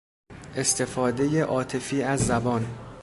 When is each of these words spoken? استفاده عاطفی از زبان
استفاده 0.55 1.43
عاطفی 1.45 2.01
از 2.01 2.19
زبان 2.19 2.65